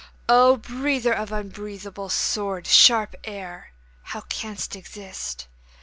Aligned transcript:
O 0.27 0.57
breather 0.57 1.13
of 1.13 1.31
unbreathable, 1.31 2.09
sword 2.09 2.65
sharp 2.65 3.13
air, 3.23 3.73
How 4.01 4.21
canst 4.21 4.75
exist? 4.75 5.47